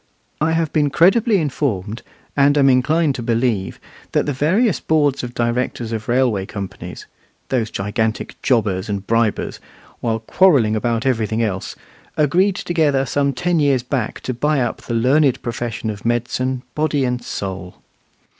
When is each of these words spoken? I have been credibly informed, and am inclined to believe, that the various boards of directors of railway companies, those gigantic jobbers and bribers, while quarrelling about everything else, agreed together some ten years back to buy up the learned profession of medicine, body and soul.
I 0.41 0.53
have 0.53 0.73
been 0.73 0.89
credibly 0.89 1.37
informed, 1.37 2.01
and 2.35 2.57
am 2.57 2.69
inclined 2.71 3.13
to 3.13 3.21
believe, 3.21 3.79
that 4.13 4.25
the 4.25 4.33
various 4.33 4.79
boards 4.79 5.21
of 5.23 5.35
directors 5.35 5.91
of 5.91 6.07
railway 6.09 6.47
companies, 6.47 7.05
those 7.49 7.69
gigantic 7.69 8.41
jobbers 8.41 8.89
and 8.89 9.05
bribers, 9.05 9.59
while 9.99 10.17
quarrelling 10.17 10.75
about 10.75 11.05
everything 11.05 11.43
else, 11.43 11.75
agreed 12.17 12.55
together 12.55 13.05
some 13.05 13.31
ten 13.31 13.59
years 13.59 13.83
back 13.83 14.21
to 14.21 14.33
buy 14.33 14.59
up 14.59 14.81
the 14.81 14.95
learned 14.95 15.39
profession 15.43 15.91
of 15.91 16.03
medicine, 16.03 16.63
body 16.73 17.05
and 17.05 17.23
soul. 17.23 17.75